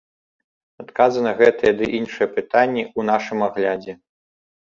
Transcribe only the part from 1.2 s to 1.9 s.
на гэтыя ды